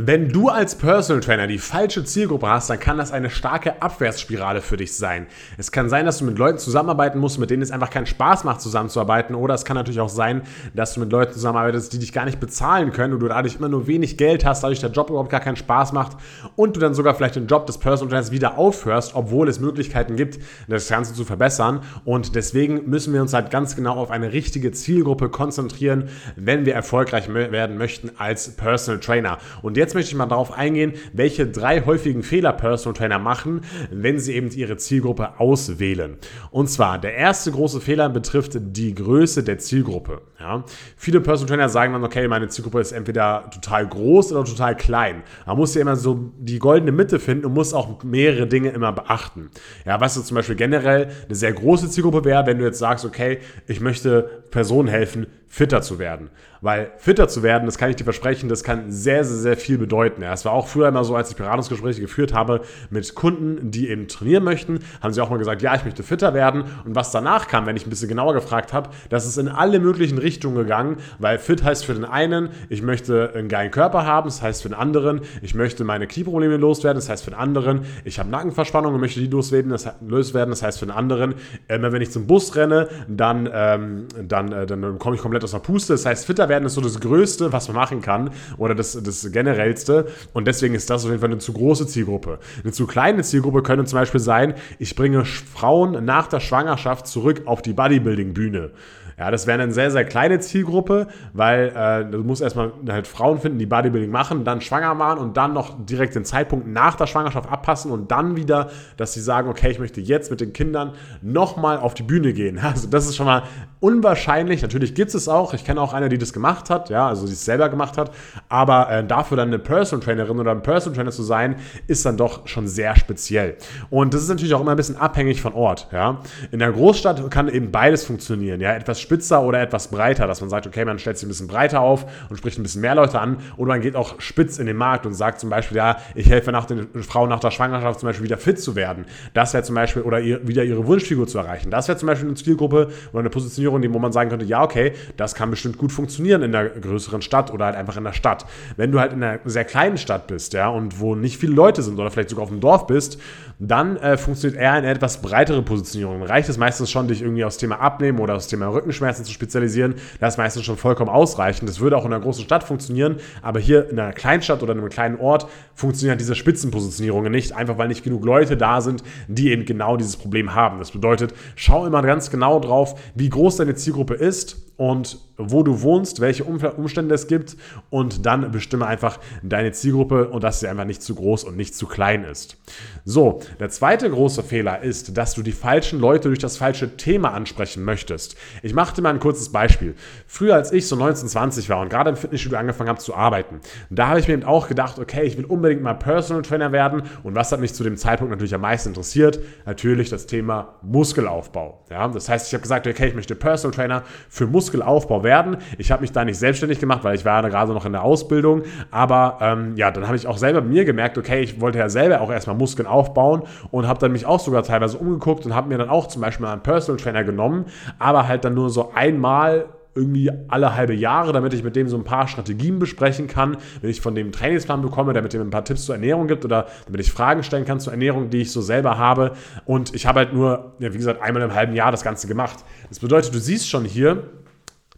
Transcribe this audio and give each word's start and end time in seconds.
Wenn 0.00 0.28
du 0.28 0.48
als 0.48 0.76
Personal 0.76 1.20
Trainer 1.20 1.48
die 1.48 1.58
falsche 1.58 2.04
Zielgruppe 2.04 2.48
hast, 2.48 2.70
dann 2.70 2.78
kann 2.78 2.98
das 2.98 3.10
eine 3.10 3.30
starke 3.30 3.82
Abwärtsspirale 3.82 4.60
für 4.60 4.76
dich 4.76 4.96
sein. 4.96 5.26
Es 5.56 5.72
kann 5.72 5.88
sein, 5.88 6.06
dass 6.06 6.18
du 6.18 6.24
mit 6.24 6.38
Leuten 6.38 6.58
zusammenarbeiten 6.58 7.18
musst, 7.18 7.40
mit 7.40 7.50
denen 7.50 7.62
es 7.62 7.72
einfach 7.72 7.90
keinen 7.90 8.06
Spaß 8.06 8.44
macht, 8.44 8.60
zusammenzuarbeiten. 8.60 9.34
Oder 9.34 9.54
es 9.54 9.64
kann 9.64 9.74
natürlich 9.74 9.98
auch 9.98 10.08
sein, 10.08 10.42
dass 10.72 10.94
du 10.94 11.00
mit 11.00 11.10
Leuten 11.10 11.32
zusammenarbeitest, 11.32 11.92
die 11.92 11.98
dich 11.98 12.12
gar 12.12 12.26
nicht 12.26 12.38
bezahlen 12.38 12.92
können 12.92 13.12
und 13.12 13.18
du 13.18 13.26
dadurch 13.26 13.56
immer 13.56 13.68
nur 13.68 13.88
wenig 13.88 14.16
Geld 14.16 14.44
hast, 14.44 14.62
dadurch 14.62 14.78
der 14.78 14.90
Job 14.90 15.10
überhaupt 15.10 15.30
gar 15.30 15.40
keinen 15.40 15.56
Spaß 15.56 15.92
macht 15.92 16.16
und 16.54 16.76
du 16.76 16.80
dann 16.80 16.94
sogar 16.94 17.16
vielleicht 17.16 17.34
den 17.34 17.48
Job 17.48 17.66
des 17.66 17.78
Personal 17.78 18.08
Trainers 18.08 18.30
wieder 18.30 18.56
aufhörst, 18.56 19.16
obwohl 19.16 19.48
es 19.48 19.58
Möglichkeiten 19.58 20.14
gibt, 20.14 20.38
das 20.68 20.86
Ganze 20.86 21.12
zu 21.12 21.24
verbessern. 21.24 21.80
Und 22.04 22.36
deswegen 22.36 22.88
müssen 22.88 23.12
wir 23.12 23.20
uns 23.20 23.34
halt 23.34 23.50
ganz 23.50 23.74
genau 23.74 23.96
auf 23.96 24.12
eine 24.12 24.32
richtige 24.32 24.70
Zielgruppe 24.70 25.28
konzentrieren, 25.28 26.08
wenn 26.36 26.66
wir 26.66 26.74
erfolgreich 26.76 27.34
werden 27.34 27.78
möchten 27.78 28.12
als 28.16 28.54
Personal 28.54 29.00
Trainer. 29.00 29.38
Und 29.60 29.76
jetzt 29.76 29.87
möchte 29.94 30.10
ich 30.10 30.16
mal 30.16 30.26
darauf 30.26 30.52
eingehen, 30.52 30.94
welche 31.12 31.46
drei 31.46 31.82
häufigen 31.84 32.22
Fehler 32.22 32.52
Personal 32.52 32.96
Trainer 32.96 33.18
machen, 33.18 33.62
wenn 33.90 34.18
sie 34.18 34.34
eben 34.34 34.50
ihre 34.50 34.76
Zielgruppe 34.76 35.38
auswählen. 35.40 36.18
Und 36.50 36.68
zwar, 36.68 36.98
der 36.98 37.14
erste 37.14 37.52
große 37.52 37.80
Fehler 37.80 38.08
betrifft 38.08 38.52
die 38.58 38.94
Größe 38.94 39.42
der 39.42 39.58
Zielgruppe. 39.58 40.22
Ja? 40.40 40.64
Viele 40.96 41.20
Personal 41.20 41.48
Trainer 41.48 41.68
sagen 41.68 41.92
dann, 41.92 42.04
okay, 42.04 42.26
meine 42.28 42.48
Zielgruppe 42.48 42.80
ist 42.80 42.92
entweder 42.92 43.50
total 43.50 43.86
groß 43.86 44.32
oder 44.32 44.44
total 44.44 44.76
klein. 44.76 45.22
Man 45.46 45.56
muss 45.56 45.74
ja 45.74 45.82
immer 45.82 45.96
so 45.96 46.32
die 46.38 46.58
goldene 46.58 46.92
Mitte 46.92 47.18
finden 47.18 47.46
und 47.46 47.54
muss 47.54 47.74
auch 47.74 48.02
mehrere 48.02 48.46
Dinge 48.46 48.70
immer 48.70 48.92
beachten. 48.92 49.50
Ja, 49.84 50.00
was 50.00 50.14
so 50.14 50.22
zum 50.22 50.34
Beispiel 50.36 50.56
generell 50.56 51.08
eine 51.26 51.34
sehr 51.34 51.52
große 51.52 51.90
Zielgruppe 51.90 52.24
wäre, 52.24 52.46
wenn 52.46 52.58
du 52.58 52.64
jetzt 52.64 52.78
sagst, 52.78 53.04
okay, 53.04 53.38
ich 53.66 53.80
möchte 53.80 54.42
Personen 54.50 54.88
helfen, 54.88 55.26
fitter 55.48 55.82
zu 55.82 55.98
werden. 55.98 56.30
Weil 56.60 56.92
fitter 56.96 57.28
zu 57.28 57.42
werden, 57.42 57.66
das 57.66 57.78
kann 57.78 57.90
ich 57.90 57.96
dir 57.96 58.04
versprechen, 58.04 58.48
das 58.48 58.64
kann 58.64 58.90
sehr, 58.90 59.24
sehr, 59.24 59.36
sehr 59.36 59.56
viel 59.56 59.67
bedeuten. 59.76 60.22
Ja, 60.22 60.32
es 60.32 60.44
war 60.44 60.52
auch 60.52 60.68
früher 60.68 60.88
immer 60.88 61.04
so, 61.04 61.14
als 61.16 61.30
ich 61.30 61.36
Beratungsgespräche 61.36 62.00
geführt 62.00 62.32
habe 62.32 62.62
mit 62.90 63.14
Kunden, 63.14 63.70
die 63.70 63.88
eben 63.88 64.08
trainieren 64.08 64.44
möchten, 64.44 64.80
haben 65.00 65.12
sie 65.12 65.20
auch 65.20 65.30
mal 65.30 65.38
gesagt, 65.38 65.62
ja, 65.62 65.74
ich 65.74 65.84
möchte 65.84 66.02
fitter 66.02 66.34
werden. 66.34 66.64
Und 66.84 66.94
was 66.94 67.10
danach 67.10 67.48
kam, 67.48 67.66
wenn 67.66 67.76
ich 67.76 67.86
ein 67.86 67.90
bisschen 67.90 68.08
genauer 68.08 68.34
gefragt 68.34 68.72
habe, 68.72 68.90
das 69.08 69.26
ist 69.26 69.38
in 69.38 69.48
alle 69.48 69.80
möglichen 69.80 70.18
Richtungen 70.18 70.56
gegangen, 70.56 70.96
weil 71.18 71.38
fit 71.38 71.62
heißt 71.62 71.84
für 71.84 71.94
den 71.94 72.04
einen, 72.04 72.50
ich 72.68 72.82
möchte 72.82 73.32
einen 73.34 73.48
geilen 73.48 73.70
Körper 73.70 74.06
haben, 74.06 74.28
das 74.28 74.42
heißt 74.42 74.62
für 74.62 74.68
den 74.68 74.78
anderen, 74.78 75.20
ich 75.42 75.54
möchte 75.54 75.84
meine 75.84 76.06
Knieprobleme 76.06 76.56
loswerden, 76.56 76.96
das 76.96 77.08
heißt 77.08 77.24
für 77.24 77.30
den 77.30 77.38
anderen, 77.38 77.82
ich 78.04 78.18
habe 78.18 78.30
Nackenverspannung 78.30 78.94
und 78.94 79.00
möchte 79.00 79.20
die 79.20 79.26
loswerden, 79.26 79.70
das, 79.70 79.88
loswerden, 80.06 80.50
das 80.50 80.62
heißt 80.62 80.78
für 80.78 80.86
den 80.86 80.94
anderen, 80.94 81.34
äh, 81.68 81.78
wenn 81.80 82.02
ich 82.02 82.10
zum 82.10 82.26
Bus 82.26 82.54
renne, 82.56 82.88
dann, 83.08 83.48
ähm, 83.52 84.06
dann, 84.22 84.52
äh, 84.52 84.66
dann 84.66 84.98
komme 84.98 85.16
ich 85.16 85.22
komplett 85.22 85.44
aus 85.44 85.52
der 85.52 85.58
Puste, 85.58 85.94
das 85.94 86.06
heißt 86.06 86.26
fitter 86.26 86.48
werden 86.48 86.64
ist 86.64 86.74
so 86.74 86.80
das 86.80 87.00
Größte, 87.00 87.52
was 87.52 87.68
man 87.68 87.76
machen 87.76 88.00
kann 88.00 88.30
oder 88.56 88.74
das, 88.74 89.00
das 89.02 89.32
Generellste. 89.58 90.06
Und 90.32 90.46
deswegen 90.46 90.74
ist 90.74 90.88
das 90.88 91.04
auf 91.04 91.10
jeden 91.10 91.20
Fall 91.20 91.30
eine 91.30 91.38
zu 91.38 91.52
große 91.52 91.86
Zielgruppe. 91.86 92.38
Eine 92.62 92.72
zu 92.72 92.86
kleine 92.86 93.22
Zielgruppe 93.22 93.62
könnte 93.62 93.84
zum 93.84 93.98
Beispiel 93.98 94.20
sein, 94.20 94.54
ich 94.78 94.94
bringe 94.94 95.24
Frauen 95.24 96.04
nach 96.04 96.28
der 96.28 96.40
Schwangerschaft 96.40 97.06
zurück 97.06 97.42
auf 97.46 97.62
die 97.62 97.72
Bodybuilding-Bühne. 97.72 98.70
Ja, 99.18 99.32
das 99.32 99.48
wäre 99.48 99.60
eine 99.60 99.72
sehr, 99.72 99.90
sehr 99.90 100.04
kleine 100.04 100.38
Zielgruppe, 100.38 101.08
weil 101.32 101.72
äh, 101.74 102.08
du 102.08 102.18
musst 102.18 102.40
erstmal 102.40 102.70
halt 102.88 103.08
Frauen 103.08 103.40
finden, 103.40 103.58
die 103.58 103.66
Bodybuilding 103.66 104.12
machen, 104.12 104.44
dann 104.44 104.60
schwanger 104.60 104.94
machen 104.94 105.18
und 105.18 105.36
dann 105.36 105.52
noch 105.54 105.74
direkt 105.84 106.14
den 106.14 106.24
Zeitpunkt 106.24 106.68
nach 106.68 106.94
der 106.94 107.08
Schwangerschaft 107.08 107.50
abpassen 107.50 107.90
und 107.90 108.12
dann 108.12 108.36
wieder, 108.36 108.70
dass 108.96 109.14
sie 109.14 109.20
sagen, 109.20 109.48
okay, 109.48 109.72
ich 109.72 109.80
möchte 109.80 110.00
jetzt 110.00 110.30
mit 110.30 110.40
den 110.40 110.52
Kindern 110.52 110.92
nochmal 111.20 111.78
auf 111.78 111.94
die 111.94 112.04
Bühne 112.04 112.32
gehen. 112.32 112.60
Also 112.68 112.86
das 112.86 113.06
ist 113.06 113.16
schon 113.16 113.24
mal 113.24 113.44
unwahrscheinlich. 113.80 114.60
Natürlich 114.60 114.94
gibt 114.94 115.14
es 115.14 115.26
auch. 115.26 115.54
Ich 115.54 115.64
kenne 115.64 115.80
auch 115.80 115.94
eine, 115.94 116.10
die 116.10 116.18
das 116.18 116.34
gemacht 116.34 116.68
hat, 116.68 116.90
ja, 116.90 117.08
also 117.08 117.26
die 117.26 117.32
es 117.32 117.44
selber 117.44 117.70
gemacht 117.70 117.96
hat. 117.96 118.12
Aber 118.48 118.90
äh, 118.90 119.04
dafür 119.04 119.38
dann 119.38 119.47
eine 119.48 119.58
Personal 119.58 120.04
Trainerin 120.04 120.38
oder 120.38 120.52
ein 120.52 120.62
Personal 120.62 120.96
Trainer 120.96 121.10
zu 121.10 121.22
sein, 121.22 121.56
ist 121.86 122.04
dann 122.06 122.16
doch 122.16 122.46
schon 122.46 122.66
sehr 122.68 122.96
speziell. 122.96 123.56
Und 123.90 124.14
das 124.14 124.22
ist 124.22 124.28
natürlich 124.28 124.54
auch 124.54 124.60
immer 124.60 124.72
ein 124.72 124.76
bisschen 124.76 124.96
abhängig 124.96 125.40
von 125.40 125.52
Ort, 125.52 125.88
ja. 125.92 126.20
In 126.50 126.58
der 126.58 126.72
Großstadt 126.72 127.30
kann 127.30 127.48
eben 127.48 127.70
beides 127.70 128.04
funktionieren, 128.04 128.60
ja. 128.60 128.74
Etwas 128.74 129.00
spitzer 129.00 129.42
oder 129.42 129.60
etwas 129.60 129.88
breiter, 129.88 130.26
dass 130.26 130.40
man 130.40 130.50
sagt, 130.50 130.66
okay, 130.66 130.84
man 130.84 130.98
stellt 130.98 131.18
sich 131.18 131.26
ein 131.26 131.30
bisschen 131.30 131.48
breiter 131.48 131.80
auf 131.80 132.06
und 132.28 132.36
spricht 132.36 132.58
ein 132.58 132.62
bisschen 132.62 132.82
mehr 132.82 132.94
Leute 132.94 133.20
an 133.20 133.38
oder 133.56 133.68
man 133.68 133.80
geht 133.80 133.96
auch 133.96 134.20
spitz 134.20 134.58
in 134.58 134.66
den 134.66 134.76
Markt 134.76 135.06
und 135.06 135.14
sagt 135.14 135.40
zum 135.40 135.50
Beispiel, 135.50 135.76
ja, 135.76 135.98
ich 136.14 136.28
helfe 136.28 136.52
nach 136.52 136.66
den 136.66 136.88
Frauen 137.02 137.28
nach 137.28 137.40
der 137.40 137.50
Schwangerschaft 137.50 138.00
zum 138.00 138.08
Beispiel 138.08 138.24
wieder 138.24 138.38
fit 138.38 138.60
zu 138.60 138.76
werden. 138.76 139.04
Das 139.34 139.54
wäre 139.54 139.62
zum 139.64 139.74
Beispiel, 139.74 140.02
oder 140.02 140.20
ihr, 140.20 140.46
wieder 140.46 140.64
ihre 140.64 140.86
Wunschfigur 140.86 141.26
zu 141.26 141.38
erreichen. 141.38 141.70
Das 141.70 141.88
wäre 141.88 141.98
zum 141.98 142.06
Beispiel 142.06 142.28
eine 142.28 142.36
Zielgruppe 142.36 142.88
oder 143.12 143.20
eine 143.20 143.30
Positionierung, 143.30 143.82
wo 143.92 143.98
man 143.98 144.12
sagen 144.12 144.30
könnte, 144.30 144.44
ja, 144.44 144.62
okay, 144.62 144.92
das 145.16 145.34
kann 145.34 145.50
bestimmt 145.50 145.78
gut 145.78 145.92
funktionieren 145.92 146.42
in 146.42 146.52
der 146.52 146.68
größeren 146.68 147.22
Stadt 147.22 147.52
oder 147.52 147.66
halt 147.66 147.76
einfach 147.76 147.96
in 147.96 148.04
der 148.04 148.12
Stadt. 148.12 148.46
Wenn 148.76 148.92
du 148.92 149.00
halt 149.00 149.12
in 149.12 149.20
sehr 149.44 149.64
kleinen 149.64 149.98
Stadt 149.98 150.26
bist, 150.26 150.52
ja, 150.52 150.68
und 150.68 151.00
wo 151.00 151.14
nicht 151.14 151.38
viele 151.38 151.52
Leute 151.52 151.82
sind 151.82 151.98
oder 151.98 152.10
vielleicht 152.10 152.30
sogar 152.30 152.44
auf 152.44 152.50
dem 152.50 152.60
Dorf 152.60 152.86
bist, 152.86 153.18
dann 153.58 153.96
äh, 153.96 154.16
funktioniert 154.16 154.60
eher 154.60 154.72
eine 154.72 154.88
etwas 154.88 155.20
breitere 155.20 155.62
Positionierung. 155.62 156.20
Dann 156.20 156.28
reicht 156.28 156.48
es 156.48 156.58
meistens 156.58 156.90
schon, 156.90 157.08
dich 157.08 157.22
irgendwie 157.22 157.44
aufs 157.44 157.56
Thema 157.56 157.80
Abnehmen 157.80 158.20
oder 158.20 158.36
aufs 158.36 158.46
Thema 158.46 158.68
Rückenschmerzen 158.68 159.24
zu 159.24 159.32
spezialisieren. 159.32 159.94
Das 160.20 160.34
ist 160.34 160.38
meistens 160.38 160.64
schon 160.64 160.76
vollkommen 160.76 161.10
ausreichend. 161.10 161.68
Das 161.68 161.80
würde 161.80 161.96
auch 161.96 162.04
in 162.04 162.12
einer 162.12 162.22
großen 162.22 162.44
Stadt 162.44 162.62
funktionieren, 162.62 163.16
aber 163.42 163.58
hier 163.58 163.90
in 163.90 163.98
einer 163.98 164.12
Kleinstadt 164.12 164.62
oder 164.62 164.72
in 164.72 164.78
einem 164.78 164.90
kleinen 164.90 165.18
Ort 165.18 165.48
funktionieren 165.74 166.12
halt 166.12 166.20
diese 166.20 166.36
Spitzenpositionierungen 166.36 167.32
nicht, 167.32 167.52
einfach 167.52 167.78
weil 167.78 167.88
nicht 167.88 168.04
genug 168.04 168.24
Leute 168.24 168.56
da 168.56 168.80
sind, 168.80 169.02
die 169.26 169.50
eben 169.50 169.64
genau 169.64 169.96
dieses 169.96 170.16
Problem 170.16 170.54
haben. 170.54 170.78
Das 170.78 170.92
bedeutet, 170.92 171.34
schau 171.56 171.84
immer 171.84 172.02
ganz 172.02 172.30
genau 172.30 172.60
drauf, 172.60 173.00
wie 173.14 173.28
groß 173.28 173.56
deine 173.56 173.74
Zielgruppe 173.74 174.14
ist 174.14 174.67
und 174.78 175.18
wo 175.36 175.62
du 175.62 175.82
wohnst, 175.82 176.20
welche 176.20 176.44
Umstände 176.44 177.14
es 177.14 177.26
gibt 177.26 177.56
und 177.90 178.26
dann 178.26 178.50
bestimme 178.50 178.86
einfach 178.86 179.18
deine 179.42 179.72
Zielgruppe 179.72 180.28
und 180.28 180.42
dass 180.42 180.60
sie 180.60 180.68
einfach 180.68 180.84
nicht 180.84 181.02
zu 181.02 181.14
groß 181.14 181.44
und 181.44 181.56
nicht 181.56 181.74
zu 181.74 181.86
klein 181.86 182.24
ist. 182.24 182.56
So, 183.04 183.40
der 183.58 183.70
zweite 183.70 184.08
große 184.08 184.42
Fehler 184.42 184.82
ist, 184.82 185.16
dass 185.16 185.34
du 185.34 185.42
die 185.42 185.52
falschen 185.52 186.00
Leute 186.00 186.28
durch 186.28 186.38
das 186.38 186.56
falsche 186.56 186.96
Thema 186.96 187.32
ansprechen 187.34 187.84
möchtest. 187.84 188.36
Ich 188.62 188.72
mache 188.72 188.94
dir 188.94 189.02
mal 189.02 189.10
ein 189.10 189.20
kurzes 189.20 189.50
Beispiel. 189.50 189.94
Früher, 190.26 190.54
als 190.54 190.72
ich 190.72 190.86
so 190.86 190.94
19, 190.94 191.28
20 191.28 191.68
war 191.68 191.80
und 191.80 191.88
gerade 191.88 192.10
im 192.10 192.16
Fitnessstudio 192.16 192.58
angefangen 192.58 192.88
habe 192.88 193.00
zu 193.00 193.14
arbeiten, 193.14 193.60
da 193.90 194.08
habe 194.08 194.20
ich 194.20 194.28
mir 194.28 194.34
eben 194.34 194.44
auch 194.44 194.68
gedacht, 194.68 194.98
okay, 195.00 195.24
ich 195.24 195.36
will 195.36 195.44
unbedingt 195.44 195.82
mal 195.82 195.94
Personal 195.94 196.42
Trainer 196.42 196.70
werden 196.70 197.02
und 197.24 197.34
was 197.34 197.50
hat 197.50 197.60
mich 197.60 197.74
zu 197.74 197.82
dem 197.82 197.96
Zeitpunkt 197.96 198.30
natürlich 198.30 198.54
am 198.54 198.60
meisten 198.60 198.90
interessiert? 198.90 199.40
Natürlich 199.66 200.08
das 200.08 200.26
Thema 200.26 200.76
Muskelaufbau. 200.82 201.84
Ja, 201.90 202.06
das 202.06 202.28
heißt, 202.28 202.46
ich 202.46 202.54
habe 202.54 202.62
gesagt, 202.62 202.86
okay, 202.86 203.08
ich 203.08 203.14
möchte 203.14 203.34
Personal 203.34 203.74
Trainer 203.74 204.02
für 204.28 204.46
Muskelaufbau 204.46 204.67
werden 204.72 205.38
werden. 205.38 205.58
Ich 205.78 205.90
habe 205.90 206.02
mich 206.02 206.12
da 206.12 206.24
nicht 206.24 206.38
selbstständig 206.38 206.80
gemacht, 206.80 207.04
weil 207.04 207.14
ich 207.14 207.24
war 207.24 207.42
gerade 207.48 207.72
noch 207.72 207.84
in 207.86 207.92
der 207.92 208.02
Ausbildung. 208.02 208.62
Aber 208.90 209.38
ähm, 209.40 209.76
ja, 209.76 209.90
dann 209.90 210.06
habe 210.06 210.16
ich 210.16 210.26
auch 210.26 210.38
selber 210.38 210.60
mir 210.60 210.84
gemerkt, 210.84 211.18
okay, 211.18 211.40
ich 211.40 211.60
wollte 211.60 211.78
ja 211.78 211.88
selber 211.88 212.20
auch 212.20 212.30
erstmal 212.30 212.56
Muskeln 212.56 212.86
aufbauen 212.86 213.42
und 213.70 213.86
habe 213.86 214.00
dann 214.00 214.12
mich 214.12 214.26
auch 214.26 214.40
sogar 214.40 214.62
teilweise 214.62 214.98
umgeguckt 214.98 215.46
und 215.46 215.54
habe 215.54 215.68
mir 215.68 215.78
dann 215.78 215.88
auch 215.88 216.08
zum 216.08 216.22
Beispiel 216.22 216.46
mal 216.46 216.52
einen 216.52 216.62
Personal 216.62 217.00
Trainer 217.00 217.24
genommen, 217.24 217.66
aber 217.98 218.26
halt 218.26 218.44
dann 218.44 218.54
nur 218.54 218.70
so 218.70 218.92
einmal 218.94 219.66
irgendwie 219.94 220.30
alle 220.46 220.76
halbe 220.76 220.94
Jahre, 220.94 221.32
damit 221.32 221.52
ich 221.54 221.64
mit 221.64 221.74
dem 221.74 221.88
so 221.88 221.96
ein 221.96 222.04
paar 222.04 222.28
Strategien 222.28 222.78
besprechen 222.78 223.26
kann, 223.26 223.56
wenn 223.80 223.90
ich 223.90 224.00
von 224.00 224.14
dem 224.14 224.30
Trainingsplan 224.30 224.80
bekomme, 224.80 225.12
damit 225.12 225.34
er 225.34 225.40
mir 225.40 225.46
ein 225.46 225.50
paar 225.50 225.64
Tipps 225.64 225.86
zur 225.86 225.96
Ernährung 225.96 226.28
gibt 226.28 226.44
oder 226.44 226.66
damit 226.86 227.00
ich 227.00 227.10
Fragen 227.10 227.42
stellen 227.42 227.64
kann 227.64 227.80
zur 227.80 227.92
Ernährung, 227.92 228.30
die 228.30 228.42
ich 228.42 228.52
so 228.52 228.60
selber 228.60 228.96
habe. 228.96 229.32
Und 229.64 229.94
ich 229.96 230.06
habe 230.06 230.20
halt 230.20 230.32
nur, 230.32 230.74
ja, 230.78 230.92
wie 230.92 230.98
gesagt, 230.98 231.20
einmal 231.20 231.42
im 231.42 231.54
halben 231.54 231.74
Jahr 231.74 231.90
das 231.90 232.04
Ganze 232.04 232.28
gemacht. 232.28 232.64
Das 232.88 233.00
bedeutet, 233.00 233.34
du 233.34 233.40
siehst 233.40 233.68
schon 233.68 233.84
hier, 233.84 234.22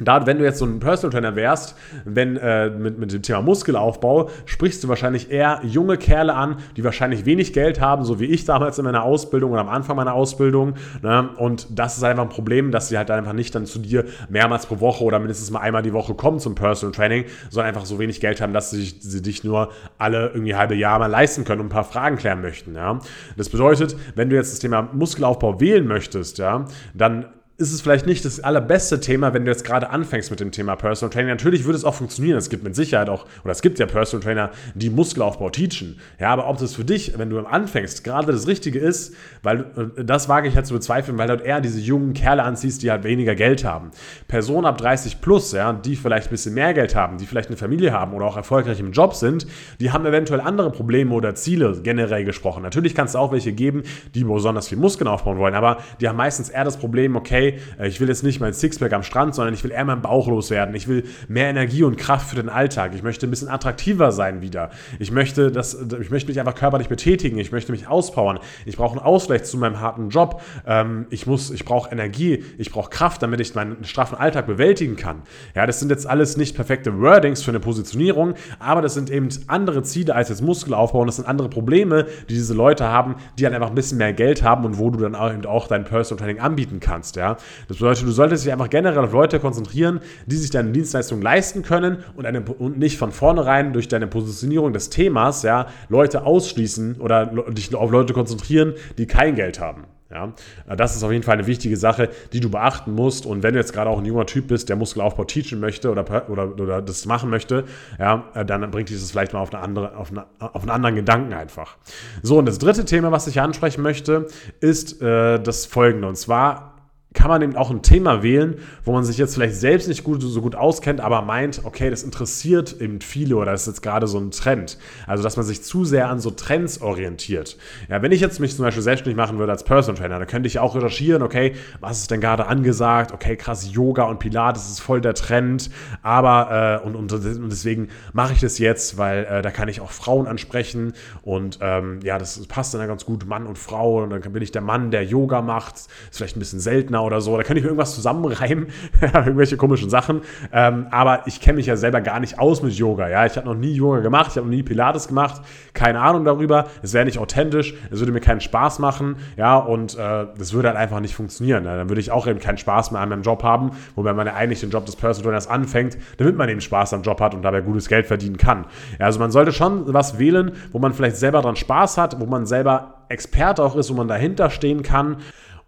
da, 0.00 0.26
wenn 0.26 0.38
du 0.38 0.44
jetzt 0.44 0.58
so 0.58 0.64
ein 0.64 0.80
Personal 0.80 1.12
Trainer 1.12 1.36
wärst, 1.36 1.76
wenn 2.04 2.36
äh, 2.36 2.70
mit, 2.70 2.98
mit 2.98 3.12
dem 3.12 3.22
Thema 3.22 3.42
Muskelaufbau, 3.42 4.30
sprichst 4.46 4.82
du 4.82 4.88
wahrscheinlich 4.88 5.30
eher 5.30 5.60
junge 5.62 5.96
Kerle 5.98 6.34
an, 6.34 6.56
die 6.76 6.84
wahrscheinlich 6.84 7.26
wenig 7.26 7.52
Geld 7.52 7.80
haben, 7.80 8.04
so 8.04 8.20
wie 8.20 8.26
ich 8.26 8.44
damals 8.44 8.78
in 8.78 8.84
meiner 8.84 9.02
Ausbildung 9.02 9.52
oder 9.52 9.60
am 9.60 9.68
Anfang 9.68 9.96
meiner 9.96 10.14
Ausbildung. 10.14 10.74
Ne? 11.02 11.28
Und 11.36 11.66
das 11.78 11.96
ist 11.96 12.02
einfach 12.02 12.22
ein 12.22 12.28
Problem, 12.28 12.70
dass 12.70 12.88
sie 12.88 12.96
halt 12.96 13.10
einfach 13.10 13.32
nicht 13.32 13.54
dann 13.54 13.66
zu 13.66 13.78
dir 13.78 14.04
mehrmals 14.28 14.66
pro 14.66 14.80
Woche 14.80 15.04
oder 15.04 15.18
mindestens 15.18 15.50
mal 15.50 15.60
einmal 15.60 15.82
die 15.82 15.92
Woche 15.92 16.14
kommen 16.14 16.38
zum 16.38 16.54
Personal 16.54 16.94
Training, 16.94 17.24
sondern 17.50 17.68
einfach 17.68 17.86
so 17.86 17.98
wenig 17.98 18.20
Geld 18.20 18.40
haben, 18.40 18.52
dass 18.52 18.70
sie, 18.70 18.94
sie 18.98 19.22
dich 19.22 19.44
nur 19.44 19.70
alle 19.98 20.28
irgendwie 20.28 20.54
halbe 20.54 20.74
Jahre 20.74 21.00
mal 21.00 21.06
leisten 21.06 21.44
können 21.44 21.60
und 21.60 21.66
ein 21.66 21.70
paar 21.70 21.84
Fragen 21.84 22.16
klären 22.16 22.40
möchten. 22.40 22.74
Ja? 22.74 23.00
Das 23.36 23.48
bedeutet, 23.48 23.96
wenn 24.14 24.30
du 24.30 24.36
jetzt 24.36 24.52
das 24.52 24.60
Thema 24.60 24.88
Muskelaufbau 24.92 25.60
wählen 25.60 25.86
möchtest, 25.86 26.38
ja, 26.38 26.64
dann 26.94 27.26
ist 27.60 27.72
es 27.72 27.82
vielleicht 27.82 28.06
nicht 28.06 28.24
das 28.24 28.40
allerbeste 28.40 29.00
Thema, 29.00 29.34
wenn 29.34 29.44
du 29.44 29.50
jetzt 29.50 29.64
gerade 29.64 29.90
anfängst 29.90 30.30
mit 30.30 30.40
dem 30.40 30.50
Thema 30.50 30.76
Personal 30.76 31.12
Training. 31.12 31.28
Natürlich 31.28 31.64
würde 31.64 31.76
es 31.76 31.84
auch 31.84 31.94
funktionieren. 31.94 32.38
Es 32.38 32.48
gibt 32.48 32.64
mit 32.64 32.74
Sicherheit 32.74 33.10
auch, 33.10 33.26
oder 33.44 33.52
es 33.52 33.60
gibt 33.60 33.78
ja 33.78 33.84
Personal 33.84 34.24
Trainer, 34.24 34.50
die 34.74 34.88
Muskelaufbau 34.88 35.50
teachen. 35.50 36.00
Ja, 36.18 36.30
aber 36.30 36.48
ob 36.48 36.56
das 36.56 36.74
für 36.74 36.84
dich, 36.84 37.18
wenn 37.18 37.28
du 37.28 37.38
anfängst, 37.40 38.02
gerade 38.02 38.32
das 38.32 38.46
Richtige 38.46 38.78
ist, 38.78 39.14
weil 39.42 39.66
äh, 39.76 40.04
das 40.04 40.28
wage 40.28 40.48
ich 40.48 40.56
halt 40.56 40.66
zu 40.66 40.72
bezweifeln, 40.72 41.18
weil 41.18 41.26
du 41.26 41.34
halt 41.34 41.44
eher 41.44 41.60
diese 41.60 41.80
jungen 41.80 42.14
Kerle 42.14 42.44
anziehst, 42.44 42.82
die 42.82 42.90
halt 42.90 43.04
weniger 43.04 43.34
Geld 43.34 43.62
haben. 43.62 43.90
Personen 44.26 44.64
ab 44.64 44.78
30 44.78 45.20
plus, 45.20 45.52
ja, 45.52 45.74
die 45.74 45.96
vielleicht 45.96 46.28
ein 46.28 46.30
bisschen 46.30 46.54
mehr 46.54 46.72
Geld 46.72 46.96
haben, 46.96 47.18
die 47.18 47.26
vielleicht 47.26 47.48
eine 47.48 47.58
Familie 47.58 47.92
haben 47.92 48.14
oder 48.14 48.24
auch 48.24 48.36
erfolgreich 48.38 48.80
im 48.80 48.92
Job 48.92 49.14
sind, 49.14 49.46
die 49.80 49.92
haben 49.92 50.06
eventuell 50.06 50.40
andere 50.40 50.70
Probleme 50.70 51.14
oder 51.14 51.34
Ziele 51.34 51.78
generell 51.82 52.24
gesprochen. 52.24 52.62
Natürlich 52.62 52.94
kannst 52.94 53.14
du 53.14 53.18
auch 53.18 53.32
welche 53.32 53.52
geben, 53.52 53.82
die 54.14 54.24
besonders 54.24 54.68
viel 54.68 54.78
Muskeln 54.78 55.08
aufbauen 55.08 55.36
wollen, 55.36 55.54
aber 55.54 55.78
die 56.00 56.08
haben 56.08 56.16
meistens 56.16 56.48
eher 56.48 56.64
das 56.64 56.78
Problem, 56.78 57.16
okay, 57.16 57.49
äh, 57.78 57.88
ich 57.88 58.00
will 58.00 58.08
jetzt 58.08 58.22
nicht 58.22 58.40
mein 58.40 58.52
Sixpack 58.52 58.92
am 58.92 59.02
Strand, 59.02 59.34
sondern 59.34 59.54
ich 59.54 59.64
will 59.64 59.70
eher 59.70 59.84
meinen 59.84 60.02
Bauch 60.02 60.28
loswerden. 60.28 60.74
Ich 60.74 60.88
will 60.88 61.04
mehr 61.28 61.48
Energie 61.48 61.82
und 61.82 61.96
Kraft 61.96 62.28
für 62.28 62.36
den 62.36 62.48
Alltag. 62.48 62.92
Ich 62.94 63.02
möchte 63.02 63.26
ein 63.26 63.30
bisschen 63.30 63.48
attraktiver 63.48 64.12
sein 64.12 64.40
wieder. 64.42 64.70
Ich 64.98 65.10
möchte, 65.10 65.50
das, 65.50 65.74
ich 66.00 66.10
möchte 66.10 66.28
mich 66.28 66.40
einfach 66.40 66.54
körperlich 66.54 66.88
betätigen. 66.88 67.38
Ich 67.38 67.52
möchte 67.52 67.72
mich 67.72 67.88
auspowern. 67.88 68.38
Ich 68.66 68.76
brauche 68.76 68.96
einen 68.96 69.06
Ausgleich 69.06 69.44
zu 69.44 69.58
meinem 69.58 69.80
harten 69.80 70.10
Job. 70.10 70.42
Ähm, 70.66 71.06
ich 71.10 71.26
muss, 71.26 71.50
ich 71.50 71.64
brauche 71.64 71.90
Energie. 71.90 72.44
Ich 72.58 72.70
brauche 72.70 72.90
Kraft, 72.90 73.22
damit 73.22 73.40
ich 73.40 73.54
meinen 73.54 73.84
straffen 73.84 74.18
Alltag 74.18 74.46
bewältigen 74.46 74.96
kann. 74.96 75.22
Ja, 75.54 75.66
das 75.66 75.80
sind 75.80 75.90
jetzt 75.90 76.06
alles 76.06 76.36
nicht 76.36 76.54
perfekte 76.54 77.00
Wordings 77.00 77.42
für 77.42 77.50
eine 77.50 77.60
Positionierung, 77.60 78.34
aber 78.58 78.82
das 78.82 78.94
sind 78.94 79.10
eben 79.10 79.28
andere 79.46 79.82
Ziele 79.82 80.14
als 80.14 80.28
jetzt 80.28 80.42
Muskelaufbau 80.42 81.00
und 81.00 81.06
das 81.06 81.16
sind 81.16 81.26
andere 81.26 81.48
Probleme, 81.48 82.06
die 82.28 82.34
diese 82.34 82.54
Leute 82.54 82.84
haben, 82.84 83.16
die 83.38 83.42
dann 83.42 83.54
einfach 83.54 83.68
ein 83.68 83.74
bisschen 83.74 83.98
mehr 83.98 84.12
Geld 84.12 84.42
haben 84.42 84.64
und 84.64 84.78
wo 84.78 84.90
du 84.90 84.98
dann 84.98 85.14
eben 85.14 85.46
auch 85.46 85.66
dein 85.66 85.84
Personal 85.84 86.24
Training 86.24 86.40
anbieten 86.42 86.80
kannst. 86.80 87.16
Ja? 87.16 87.36
Das 87.68 87.78
bedeutet, 87.78 88.06
du 88.06 88.10
solltest 88.10 88.44
dich 88.44 88.52
einfach 88.52 88.70
generell 88.70 89.04
auf 89.04 89.12
Leute 89.12 89.40
konzentrieren, 89.40 90.00
die 90.26 90.36
sich 90.36 90.50
deine 90.50 90.72
Dienstleistung 90.72 91.22
leisten 91.22 91.62
können 91.62 91.98
und, 92.16 92.26
eine, 92.26 92.40
und 92.42 92.78
nicht 92.78 92.98
von 92.98 93.12
vornherein 93.12 93.72
durch 93.72 93.88
deine 93.88 94.06
Positionierung 94.06 94.72
des 94.72 94.90
Themas 94.90 95.42
ja, 95.42 95.66
Leute 95.88 96.24
ausschließen 96.24 96.96
oder 97.00 97.26
dich 97.50 97.74
auf 97.74 97.90
Leute 97.90 98.12
konzentrieren, 98.12 98.74
die 98.98 99.06
kein 99.06 99.34
Geld 99.34 99.60
haben. 99.60 99.84
Ja, 100.10 100.32
das 100.74 100.96
ist 100.96 101.04
auf 101.04 101.12
jeden 101.12 101.22
Fall 101.22 101.34
eine 101.34 101.46
wichtige 101.46 101.76
Sache, 101.76 102.08
die 102.32 102.40
du 102.40 102.50
beachten 102.50 102.92
musst. 102.92 103.26
Und 103.26 103.44
wenn 103.44 103.54
du 103.54 103.60
jetzt 103.60 103.72
gerade 103.72 103.88
auch 103.88 103.98
ein 103.98 104.04
junger 104.04 104.26
Typ 104.26 104.48
bist, 104.48 104.68
der 104.68 104.74
Muskelaufbau 104.74 105.24
teachen 105.24 105.60
möchte 105.60 105.88
oder, 105.88 106.28
oder, 106.28 106.60
oder 106.60 106.82
das 106.82 107.06
machen 107.06 107.30
möchte, 107.30 107.64
ja, 107.96 108.24
dann 108.44 108.68
bringt 108.72 108.88
dich 108.88 108.98
das 108.98 109.12
vielleicht 109.12 109.32
mal 109.32 109.38
auf, 109.38 109.54
eine 109.54 109.62
andere, 109.62 109.96
auf, 109.96 110.10
eine, 110.10 110.26
auf 110.40 110.62
einen 110.62 110.70
anderen 110.70 110.96
Gedanken 110.96 111.32
einfach. 111.32 111.76
So, 112.22 112.38
und 112.38 112.46
das 112.46 112.58
dritte 112.58 112.84
Thema, 112.84 113.12
was 113.12 113.28
ich 113.28 113.40
ansprechen 113.40 113.82
möchte, 113.82 114.26
ist 114.58 115.00
äh, 115.00 115.38
das 115.38 115.66
folgende. 115.66 116.08
Und 116.08 116.16
zwar 116.16 116.69
kann 117.12 117.28
man 117.28 117.42
eben 117.42 117.56
auch 117.56 117.70
ein 117.70 117.82
Thema 117.82 118.22
wählen, 118.22 118.58
wo 118.84 118.92
man 118.92 119.04
sich 119.04 119.18
jetzt 119.18 119.34
vielleicht 119.34 119.56
selbst 119.56 119.88
nicht 119.88 120.04
gut, 120.04 120.22
so 120.22 120.40
gut 120.40 120.54
auskennt, 120.54 121.00
aber 121.00 121.22
meint, 121.22 121.62
okay, 121.64 121.90
das 121.90 122.04
interessiert 122.04 122.80
eben 122.80 123.00
viele 123.00 123.36
oder 123.36 123.50
das 123.50 123.62
ist 123.62 123.66
jetzt 123.66 123.82
gerade 123.82 124.06
so 124.06 124.18
ein 124.18 124.30
Trend. 124.30 124.78
Also, 125.08 125.24
dass 125.24 125.36
man 125.36 125.44
sich 125.44 125.62
zu 125.62 125.84
sehr 125.84 126.08
an 126.08 126.20
so 126.20 126.30
Trends 126.30 126.80
orientiert. 126.80 127.56
Ja, 127.88 128.00
wenn 128.02 128.12
ich 128.12 128.20
jetzt 128.20 128.38
mich 128.38 128.54
zum 128.54 128.64
Beispiel 128.64 128.82
selbstständig 128.82 129.16
machen 129.16 129.38
würde 129.38 129.50
als 129.50 129.64
Personal 129.64 130.00
Trainer, 130.00 130.18
dann 130.20 130.28
könnte 130.28 130.46
ich 130.46 130.60
auch 130.60 130.76
recherchieren, 130.76 131.22
okay, 131.22 131.54
was 131.80 131.98
ist 131.98 132.12
denn 132.12 132.20
gerade 132.20 132.46
angesagt? 132.46 133.12
Okay, 133.12 133.36
krass, 133.36 133.68
Yoga 133.72 134.04
und 134.04 134.20
Pilates 134.20 134.70
ist 134.70 134.80
voll 134.80 135.00
der 135.00 135.14
Trend, 135.14 135.70
aber, 136.02 136.80
äh, 136.82 136.86
und, 136.86 136.94
und, 136.94 137.12
und, 137.12 137.50
deswegen 137.50 137.88
mache 138.12 138.34
ich 138.34 138.40
das 138.40 138.58
jetzt, 138.58 138.98
weil 138.98 139.24
äh, 139.24 139.42
da 139.42 139.50
kann 139.50 139.68
ich 139.68 139.80
auch 139.80 139.90
Frauen 139.90 140.28
ansprechen 140.28 140.92
und 141.22 141.58
ähm, 141.60 141.98
ja, 142.04 142.18
das 142.18 142.46
passt 142.46 142.72
dann 142.72 142.86
ganz 142.86 143.04
gut, 143.04 143.26
Mann 143.26 143.46
und 143.46 143.58
Frau 143.58 144.04
und 144.04 144.10
dann 144.10 144.20
bin 144.20 144.42
ich 144.42 144.52
der 144.52 144.62
Mann, 144.62 144.92
der 144.92 145.04
Yoga 145.04 145.42
macht, 145.42 145.74
ist 145.76 145.90
vielleicht 146.12 146.36
ein 146.36 146.40
bisschen 146.40 146.60
seltener 146.60 146.99
oder 147.02 147.20
so. 147.20 147.36
Da 147.36 147.42
könnte 147.42 147.58
ich 147.58 147.64
mir 147.64 147.70
irgendwas 147.70 147.94
zusammenreimen, 147.94 148.68
irgendwelche 149.00 149.56
komischen 149.56 149.90
Sachen. 149.90 150.22
Ähm, 150.52 150.86
aber 150.90 151.26
ich 151.26 151.40
kenne 151.40 151.56
mich 151.56 151.66
ja 151.66 151.76
selber 151.76 152.00
gar 152.00 152.20
nicht 152.20 152.38
aus 152.38 152.62
mit 152.62 152.72
Yoga. 152.74 153.08
Ja, 153.08 153.26
ich 153.26 153.36
habe 153.36 153.46
noch 153.46 153.54
nie 153.54 153.72
Yoga 153.72 154.00
gemacht, 154.00 154.28
ich 154.30 154.36
habe 154.36 154.46
noch 154.46 154.54
nie 154.54 154.62
Pilates 154.62 155.08
gemacht, 155.08 155.42
keine 155.74 156.00
Ahnung 156.00 156.24
darüber. 156.24 156.66
Es 156.82 156.92
wäre 156.92 157.04
nicht 157.04 157.18
authentisch, 157.18 157.74
es 157.90 157.98
würde 157.98 158.12
mir 158.12 158.20
keinen 158.20 158.40
Spaß 158.40 158.78
machen. 158.78 159.16
Ja, 159.36 159.56
und 159.56 159.96
äh, 159.98 160.26
das 160.38 160.52
würde 160.52 160.68
halt 160.68 160.78
einfach 160.78 161.00
nicht 161.00 161.14
funktionieren. 161.14 161.64
Ja? 161.64 161.76
Dann 161.76 161.88
würde 161.88 162.00
ich 162.00 162.10
auch 162.10 162.26
eben 162.26 162.40
keinen 162.40 162.58
Spaß 162.58 162.90
mehr 162.90 163.00
an 163.00 163.08
meinem 163.08 163.22
Job 163.22 163.42
haben, 163.42 163.72
wobei 163.94 164.12
man 164.12 164.26
ja 164.26 164.34
eigentlich 164.34 164.60
den 164.60 164.70
Job 164.70 164.86
des 164.86 164.96
Personal 164.96 165.30
Trainers 165.30 165.48
anfängt, 165.48 165.98
damit 166.18 166.36
man 166.36 166.48
eben 166.48 166.60
Spaß 166.60 166.94
am 166.94 167.02
Job 167.02 167.20
hat 167.20 167.34
und 167.34 167.42
dabei 167.42 167.60
gutes 167.60 167.88
Geld 167.88 168.06
verdienen 168.06 168.36
kann. 168.36 168.66
Ja, 168.98 169.06
also 169.06 169.18
man 169.18 169.30
sollte 169.30 169.52
schon 169.52 169.92
was 169.92 170.18
wählen, 170.18 170.52
wo 170.72 170.78
man 170.78 170.92
vielleicht 170.92 171.16
selber 171.16 171.42
dran 171.42 171.56
Spaß 171.56 171.98
hat, 171.98 172.20
wo 172.20 172.26
man 172.26 172.46
selber 172.46 172.94
Experte 173.08 173.62
auch 173.62 173.76
ist, 173.76 173.90
wo 173.90 173.94
man 173.94 174.08
dahinter 174.08 174.50
stehen 174.50 174.82
kann. 174.82 175.16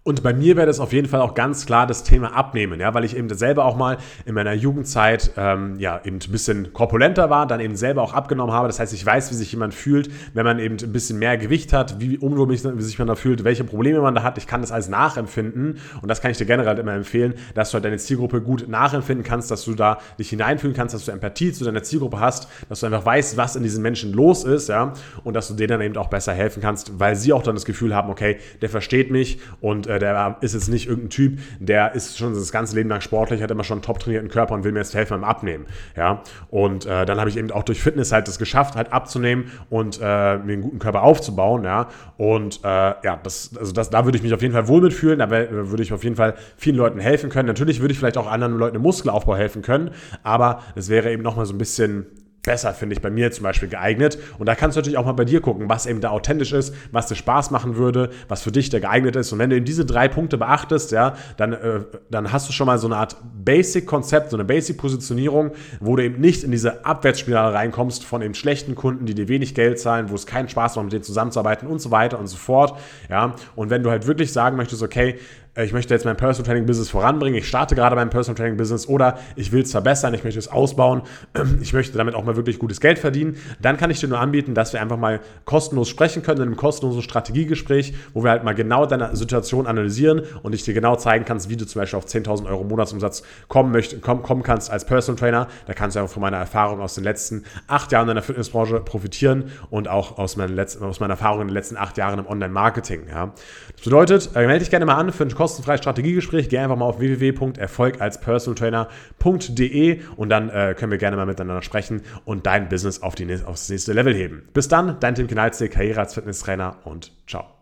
Und 0.05 0.25
bei 0.25 0.35
mir 0.35 0.57
wäre 0.57 0.67
das 0.67 0.81
auf 0.81 0.93
jeden 0.93 1.07
Fall 1.07 1.21
auch 1.21 1.35
ganz 1.35 1.65
klar 1.65 1.87
das 1.87 2.03
Thema 2.03 2.35
Abnehmen, 2.35 2.81
ja, 2.81 2.93
weil 2.93 3.05
ich 3.05 3.17
eben 3.17 3.33
selber 3.33 3.65
auch 3.65 3.77
mal 3.77 3.99
in 4.27 4.35
meiner 4.35 4.53
Jugendzeit 4.53 5.31
ähm, 5.37 5.79
ja 5.79 6.01
eben 6.03 6.17
ein 6.17 6.33
bisschen 6.33 6.73
korpulenter 6.73 7.31
war, 7.31 7.47
dann 7.47 7.61
eben 7.61 7.77
selber 7.77 8.03
auch 8.03 8.13
abgenommen 8.13 8.53
habe. 8.53 8.67
Das 8.67 8.81
heißt, 8.81 8.93
ich 8.93 9.07
weiß, 9.07 9.31
wie 9.31 9.37
sich 9.37 9.53
jemand 9.53 9.75
fühlt, 9.75 10.11
wenn 10.35 10.45
man 10.45 10.59
eben 10.59 10.77
ein 10.83 10.93
bisschen 10.93 11.21
mehr 11.21 11.39
Gewicht 11.39 11.73
hat, 11.73 12.01
wie 12.01 12.19
unwohl 12.19 12.53
sich 12.57 12.99
man 12.99 13.07
da 13.07 13.15
fühlt, 13.15 13.45
welche 13.45 13.63
Probleme 13.63 14.01
man 14.01 14.17
da 14.17 14.25
hat. 14.25 14.39
Ich 14.39 14.49
kann 14.49 14.61
das 14.61 14.73
alles 14.73 14.89
nachempfinden 14.89 15.79
und 16.01 16.09
das 16.09 16.21
kann 16.21 16.33
ich 16.33 16.39
dir 16.39 16.47
generell 16.47 16.79
immer 16.81 16.95
empfehlen, 16.95 17.35
dass 17.55 17.71
du 17.71 17.75
halt 17.75 17.85
deine 17.85 17.99
Zielgruppe 17.99 18.41
gut 18.41 18.67
nachempfinden 18.69 19.25
kannst, 19.25 19.53
dass 19.53 19.65
du 19.65 19.75
da 19.75 19.99
dich 20.19 20.31
hineinfühlen 20.31 20.75
kannst, 20.75 20.97
dass 20.97 21.05
du 21.05 21.13
Empathie 21.13 21.53
zu 21.53 21.65
deiner 21.65 21.85
Zielgruppe 21.85 22.19
hast, 22.19 22.49
dass 22.69 22.81
du 22.81 22.87
einfach 22.87 23.07
weißt, 23.07 23.37
was 23.37 23.55
in 23.55 23.63
diesen 23.63 23.83
Menschen 23.83 24.13
los 24.13 24.43
ist, 24.43 24.69
ja, 24.69 24.95
und 25.23 25.35
dass 25.35 25.47
du 25.47 25.55
denen 25.55 25.69
dann 25.69 25.81
eben 25.81 25.97
auch 25.97 26.11
besser 26.11 26.33
helfen 26.33 26.61
kannst, 26.61 26.99
weil 26.99 27.15
sie 27.15 27.33
auch 27.33 27.45
dann 27.45 27.55
das 27.55 27.65
Gefühl 27.65 27.95
haben, 27.95 28.11
okay, 28.11 28.39
der 28.63 28.69
versteht 28.69 29.13
mich 29.13 29.39
und 29.61 29.92
der 29.99 30.37
ist 30.41 30.55
jetzt 30.55 30.69
nicht 30.69 30.87
irgendein 30.87 31.11
Typ, 31.11 31.39
der 31.61 31.95
ist 31.95 32.19
schon 32.19 32.35
das 32.35 32.53
ganze 32.53 32.75
Leben 32.75 32.89
lang 32.89 33.01
sportlich, 33.01 33.43
hat 33.43 33.51
immer 33.51 33.65
schon 33.65 33.79
einen 33.79 33.83
top 33.83 33.99
trainierten 33.99 34.31
Körper 34.31 34.55
und 34.55 34.65
will 34.65 34.73
mir 34.73 34.81
jetzt 34.81 34.95
helfen 34.95 35.21
beim 35.21 35.25
Abnehmen. 35.25 35.67
Ja? 35.97 36.23
Und 36.51 36.87
äh, 36.87 37.05
dann 37.07 37.19
habe 37.19 37.31
ich 37.31 37.37
eben 37.37 37.51
auch 37.51 37.63
durch 37.63 37.81
Fitness 37.81 38.13
halt 38.13 38.29
das 38.29 38.39
geschafft, 38.39 38.77
halt 38.77 38.93
abzunehmen 38.93 39.51
und 39.71 39.99
äh, 40.01 40.39
mir 40.39 40.53
einen 40.53 40.63
guten 40.63 40.79
Körper 40.79 41.03
aufzubauen. 41.03 41.65
Ja? 41.65 41.89
Und 42.17 42.61
äh, 42.65 42.69
ja, 42.69 43.19
das, 43.23 43.51
also 43.59 43.73
das, 43.73 43.91
da 43.91 44.05
würde 44.05 44.17
ich 44.17 44.23
mich 44.23 44.35
auf 44.35 44.43
jeden 44.43 44.55
Fall 44.55 44.69
wohl 44.69 44.81
mitfühlen, 44.81 45.19
da 45.19 45.31
würde 45.31 45.83
ich 45.83 45.93
auf 45.93 46.05
jeden 46.05 46.17
Fall 46.17 46.35
vielen 46.57 46.77
Leuten 46.77 46.99
helfen 46.99 47.31
können. 47.31 47.49
Natürlich 47.49 47.81
würde 47.81 47.93
ich 47.93 47.99
vielleicht 47.99 48.19
auch 48.19 48.31
anderen 48.31 48.57
Leuten 48.57 48.77
im 48.77 48.83
Muskelaufbau 48.83 49.37
helfen 49.37 49.63
können, 49.63 49.91
aber 50.23 50.61
es 50.75 50.89
wäre 50.89 51.13
eben 51.13 51.23
nochmal 51.23 51.47
so 51.47 51.55
ein 51.55 51.59
bisschen 51.59 52.07
besser, 52.43 52.75
finde 52.75 52.95
ich, 52.95 53.03
bei 53.03 53.11
mir 53.11 53.31
zum 53.31 53.45
Beispiel 53.45 53.69
geeignet. 53.69 54.19
Und 54.39 54.47
da 54.47 54.55
kannst 54.55 54.77
du 54.77 54.81
natürlich 54.81 54.99
auch 54.99 55.05
mal 55.05 55.13
bei 55.13 55.25
dir 55.25 55.41
gucken, 55.41 55.69
was 55.69 55.87
eben 55.87 56.01
da 56.01 56.11
authentisch 56.11 56.53
ist, 56.53 56.75
was 56.91 57.07
dir 57.07 57.15
Spaß 57.15 57.51
machen 57.53 57.77
würde, 57.77 58.11
was 58.29 58.43
für 58.43 58.51
dich 58.51 58.69
da 58.69 58.81
geeignet 58.81 59.15
ist. 59.15 59.33
Und 59.33 59.39
wenn 59.39 59.51
du 59.51 59.57
eben 59.57 59.65
diese 59.65 59.85
drei 59.85 60.09
Punkte 60.09 60.39
beachtest, 60.39 60.91
ja, 60.91 61.15
dann, 61.37 61.53
äh, 61.53 61.81
dann 62.11 62.33
hast 62.33 62.49
du 62.49 62.53
schon 62.53 62.67
mal 62.67 62.79
so 62.79 62.89
eine 62.89 62.97
Art 62.97 63.17
Basic-Konzept, 63.45 64.31
so 64.31 64.37
eine 64.37 64.45
Basic-Positionierung, 64.45 65.53
wo 65.81 65.95
du 65.95 66.05
eben 66.05 66.21
nicht 66.21 66.43
in 66.43 66.51
diese 66.51 66.85
Abwärtsspirale 66.85 67.55
reinkommst 67.55 68.05
von 68.05 68.23
eben 68.23 68.35
schlechten 68.35 68.75
Kunden, 68.75 69.07
die 69.07 69.15
dir 69.15 69.29
wenig 69.29 69.55
Geld 69.55 69.79
zahlen, 69.79 70.11
wo 70.11 70.17
es 70.17 70.27
keinen 70.27 70.49
Spaß 70.49 70.77
macht, 70.77 70.85
mit 70.85 70.93
denen 70.93 71.05
zusammenzuarbeiten 71.05 71.69
und 71.69 71.81
so 71.81 71.93
weiter 71.93 72.19
und 72.19 72.27
so 72.27 72.37
fort. 72.37 72.77
Ja, 73.09 73.37
und 73.55 73.71
wenn 73.71 73.85
du 73.85 73.91
halt 73.91 74.07
wirklich 74.09 74.33
sagen 74.33 74.57
möchtest, 74.57 74.83
okay, 74.83 75.19
ich 75.55 75.75
möchte 75.75 75.93
jetzt 75.93 76.07
mein 76.07 76.17
Personal 76.17 76.47
Training 76.47 76.65
Business 76.65 76.89
voranbringen, 76.89 77.39
ich 77.39 77.47
starte 77.47 77.75
gerade 77.75 77.95
mein 77.95 78.09
Personal 78.09 78.37
Training 78.37 78.57
Business 78.57 78.89
oder 78.89 79.19
ich 79.37 79.53
will 79.53 79.63
es 79.63 79.71
verbessern, 79.71 80.15
ich 80.15 80.25
möchte 80.25 80.39
es 80.39 80.49
ausbauen, 80.49 81.03
ich 81.61 81.75
möchte 81.75 81.99
damit 81.99 82.15
auch 82.15 82.25
mal 82.25 82.37
wirklich 82.37 82.59
gutes 82.59 82.81
Geld 82.81 82.99
verdienen, 82.99 83.37
dann 83.61 83.77
kann 83.77 83.91
ich 83.91 84.01
dir 84.01 84.09
nur 84.09 84.19
anbieten, 84.19 84.55
dass 84.55 84.73
wir 84.73 84.81
einfach 84.81 84.97
mal 84.97 85.21
kostenlos 85.45 85.91
sprechen 85.91 86.23
können 86.23 86.39
in 86.39 86.47
einem 86.49 86.57
kostenlosen 86.57 87.03
Strategiegespräch, 87.03 87.93
wo 88.15 88.25
wir 88.25 88.31
halt 88.31 88.45
mal 88.45 88.55
genau 88.55 88.87
deine 88.87 89.15
Situation 89.15 89.67
analysieren 89.67 90.23
und 90.43 90.55
ich 90.55 90.65
dir 90.65 90.73
genau 90.73 90.97
zeigen 90.97 91.27
kannst, 91.27 91.51
wie 91.51 91.57
du 91.59 91.67
zum 91.67 91.81
Beispiel 91.81 91.99
auf 91.99 92.07
10.000 92.07 92.47
Euro 92.47 92.65
Monatsumsatz 92.65 93.23
kommen, 93.49 93.73
möcht, 93.73 94.01
kommen 94.01 94.43
kannst 94.43 94.71
als 94.71 94.87
Personal 94.87 95.19
Trainer. 95.19 95.49
Da 95.67 95.75
kannst 95.75 95.97
du 95.97 96.01
einfach 96.01 96.15
von 96.15 96.23
meiner 96.23 96.39
Erfahrung 96.39 96.81
aus 96.81 96.95
den 96.95 97.05
letzten 97.05 97.45
acht 97.67 97.93
Jahren 97.93 98.09
in 98.09 98.15
der 98.15 98.23
Fitnessbranche 98.23 98.81
profitieren 98.81 99.51
und 99.69 99.87
auch 99.87 100.17
aus, 100.17 100.37
meinen 100.37 100.57
letzten, 100.57 100.83
aus 100.83 101.01
meiner 101.01 101.13
Erfahrung 101.13 101.43
in 101.43 101.49
den 101.49 101.55
letzten 101.55 101.77
acht 101.77 101.99
Jahren 101.99 102.21
im 102.21 102.27
Online-Marketing. 102.27 103.03
Ja. 103.11 103.35
Das 103.75 103.85
bedeutet, 103.85 104.31
äh, 104.35 104.47
melde 104.47 104.61
dich 104.61 104.71
gerne 104.71 104.87
mal 104.87 104.95
an 104.95 105.13
für 105.13 105.25
ein 105.25 105.42
kostenfreies 105.43 105.81
Strategiegespräch. 105.81 106.49
Geh 106.49 106.59
einfach 106.59 106.77
mal 106.77 106.85
auf 106.85 107.01
www.erfolgalspersonaltrainer.de 107.01 110.01
und 110.15 110.29
dann 110.29 110.51
äh, 110.51 110.77
können 110.79 110.93
wir 110.93 110.99
gerne 110.99 111.17
mal 111.17 111.27
miteinander 111.27 111.63
sprechen 111.63 112.03
und 112.25 112.47
dein 112.47 112.69
Business 112.69 113.03
auf 113.03 113.17
die, 113.17 113.27
aufs 113.45 113.69
nächste 113.69 113.93
Level 113.93 114.15
heben. 114.15 114.49
Bis 114.55 114.69
dann, 114.69 114.99
dein 115.01 115.17
Tim 115.17 115.27
Knalzig, 115.27 115.73
Karriere 115.73 115.99
als 115.99 116.15
Fitnesstrainer 116.15 116.77
und 116.85 117.11
ciao. 117.27 117.53